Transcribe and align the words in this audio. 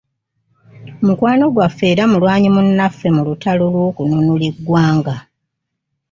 Mukwano 1.05 1.45
gwaffe 1.53 1.85
era 1.93 2.03
mulwanyi 2.11 2.49
munnaffe 2.55 3.07
mu 3.15 3.21
lutalo 3.27 3.63
lw’okununula 3.73 4.47
ggwanga 4.55 5.15